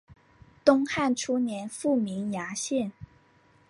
[0.65, 2.91] 东汉初年复名衙县。